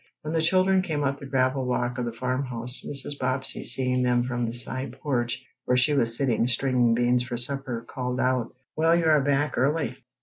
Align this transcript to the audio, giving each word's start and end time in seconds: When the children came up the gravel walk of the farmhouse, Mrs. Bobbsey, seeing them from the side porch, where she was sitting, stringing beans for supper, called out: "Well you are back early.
When 0.23 0.33
the 0.33 0.41
children 0.41 0.81
came 0.81 1.03
up 1.03 1.19
the 1.19 1.27
gravel 1.27 1.63
walk 1.67 1.99
of 1.99 2.05
the 2.05 2.11
farmhouse, 2.11 2.83
Mrs. 2.83 3.19
Bobbsey, 3.19 3.63
seeing 3.63 4.01
them 4.01 4.23
from 4.23 4.47
the 4.47 4.51
side 4.55 4.93
porch, 4.99 5.45
where 5.65 5.77
she 5.77 5.93
was 5.93 6.17
sitting, 6.17 6.47
stringing 6.47 6.95
beans 6.95 7.21
for 7.21 7.37
supper, 7.37 7.85
called 7.87 8.19
out: 8.19 8.51
"Well 8.75 8.95
you 8.95 9.05
are 9.05 9.21
back 9.21 9.59
early. 9.59 9.99